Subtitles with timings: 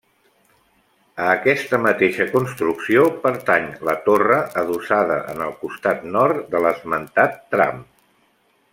[1.25, 7.89] A aquesta mateixa construcció pertany la torre adossada en el costat nord de l'esmentat tram.